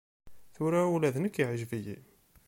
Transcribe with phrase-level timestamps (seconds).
[0.55, 1.97] Tura ula d nekk iɛǧeb-iyi.